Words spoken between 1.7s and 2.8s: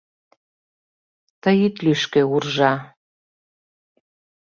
ЛӰШКӦ, УРЖА